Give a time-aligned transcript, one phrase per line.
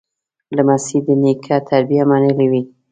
[0.55, 2.61] لمسی د نیکه تربیه منلې وي.